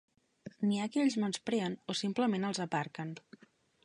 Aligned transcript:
N'hi 0.69 0.77
ha 0.77 0.87
que 0.95 1.01
els 1.03 1.17
menyspreen 1.23 1.75
o 1.95 1.97
simplement 1.99 2.47
els 2.49 2.63
aparquen. 2.65 3.13